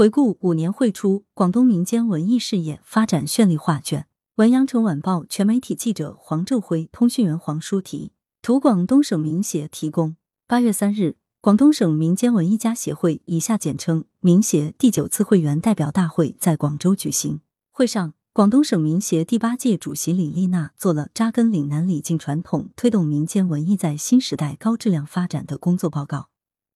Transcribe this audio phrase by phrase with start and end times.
[0.00, 4.06] 回顾五年绘出，广东民间文艺事业发展绚丽画卷。
[4.36, 10.16] 文阳城晚报全媒体记者黄昼辉，通讯员黄舒提，图广东省民协提供。
[10.46, 17.42] 八月三日，广东省民间文艺家协会（以下简称民协）第九次会员代表大会在广州举行。
[17.70, 26.30] 会上，广东省民协第八届主席李丽娜做了扎根岭南礼敬传统，推动民间文艺在新时代高质量发展的工作报告。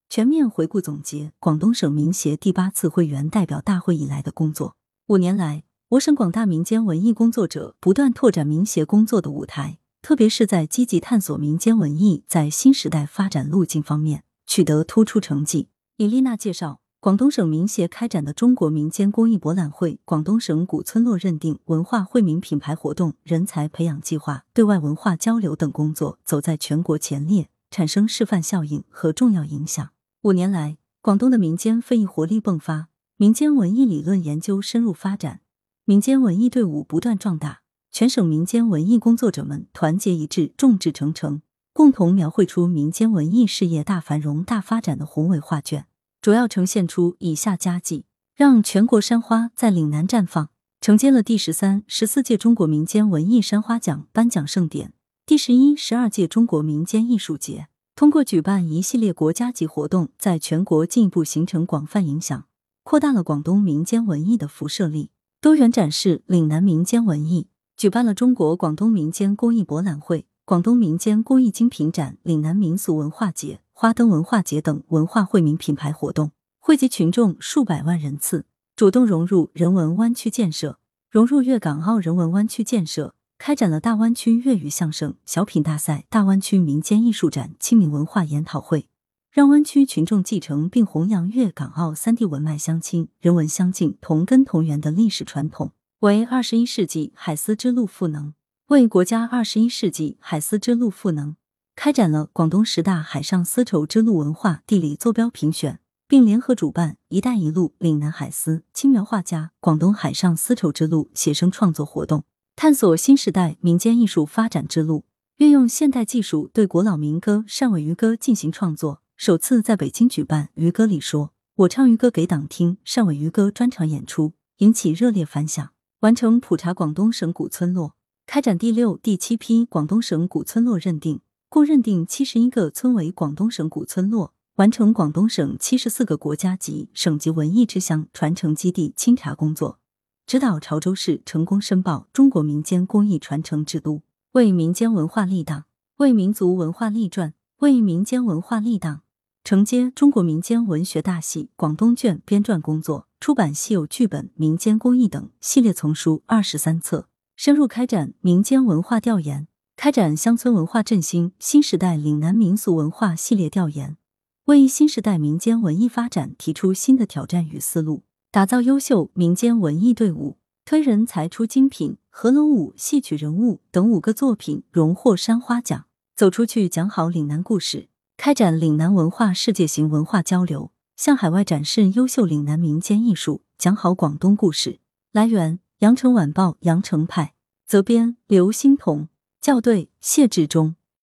[0.08, 4.76] 全面回顾总结广东省民协第八次会员代表大会以来的工作。
[5.08, 15.68] 五年来，我省广大民间文艺工作者不断拓展民协工作的舞台，特别是在积极探索民间文艺在新时代发展路径方面取得突出成绩。
[15.96, 29.90] 李丽娜介绍，广东省民协开展的中国民间工艺博览会、广东省古村落认定、文化惠民品牌活动、人才培养计划、对外文化交流等工作走在全国前列，产生示范效应和重要影响。
[30.24, 32.88] 五年来，广东的民间非遗活力迸发，
[33.18, 35.42] 民间文艺理论研究深入发展，
[35.84, 37.60] 民间文艺队伍不断壮大，
[37.92, 41.42] 全省民间文艺工作者们团结一致、众志成城，
[41.74, 45.84] 共同描绘出民间文艺事业大繁荣、大发展的宏伟画卷。
[46.22, 50.48] 主要呈现出以下佳绩：让全国山花在岭南绽放，
[50.80, 54.94] 承接了第十三、十四届中国民间文艺山花奖颁奖盛典，
[55.26, 57.68] 第十一、十二届中国民间艺术节。
[57.96, 62.44] 通过举办一系列国家级活动，在全国进一步形成广泛影响，
[62.82, 67.46] 扩大了广东民间文艺的辐射力，多元展示岭南民间文艺。
[67.76, 78.46] 举办了中国广东民间工艺博览会、广东民间工艺精品展、岭南民俗文化节、花灯文化节等文化惠民品牌活动，惠及群众数百万人次。
[78.74, 83.14] 主动融入人文湾区建设，融入粤港澳人文湾区建设。
[83.38, 88.88] 开展了大湾区粤语相声、小品大赛、大湾区民间艺术展、清明文化研讨会，
[89.30, 98.32] 让湾区群众继承并弘扬粤港澳三地文脉相亲、人文相近、同根同源的历史传统，为二十一世纪海丝之路赋能，
[98.68, 101.36] 为国家二十一世纪海丝之路赋能。
[101.76, 112.22] 开展了广东十大海上丝绸之路文化地理坐标评选，并联合主办“一带一路”岭南海丝、青苗画家、广东海上丝绸之路写生创作活动。
[112.56, 115.04] 探索新时代民间艺术发展之路，
[115.36, 119.02] 运用现代技术对古老民歌、汕尾渔歌进行创作。
[119.16, 125.70] 首次在北京举办渔歌里说，我唱渔歌给党听汕尾渔歌专场演出，引起热烈反响。
[126.00, 127.94] 完成普查广东省古村落，
[128.26, 139.80] 开展第六、第七批广东省古村落认定，共认定七十一个村为广东省古村落，完成广东省七十四个国家级、省级文艺之乡传承基地清查工作。
[140.26, 144.02] 指导潮州市成功申报中国民间工艺传承之都，
[144.32, 145.66] 为民间文化立党，
[145.98, 149.02] 为民族文化立传，为民间文化立党。
[149.44, 159.46] 承接中国民间文学大系广东卷编撰工作，出版稀有剧本《民间工艺》等系列丛书二十三册，深入开展民间文化调研，
[159.76, 163.98] 开展乡村文化振兴、新时代岭南民俗文化系列调研，
[164.46, 168.04] 为新时代民间文艺发展提出新的挑战与思路。
[168.34, 175.84] 打造优秀民间文艺队伍，推人才出精品，合龙舞、戏曲人物等五个作品荣获山花奖。
[176.16, 177.86] 走出去讲好岭南故事，
[178.16, 184.80] 开展岭南文化世界型文化交流，向海外展示优秀岭南民间艺术，讲好广东故事。
[185.12, 187.34] 来源：羊城晚报羊城派，
[187.64, 189.06] 责编：刘欣彤，
[189.40, 190.74] 校对：谢志忠。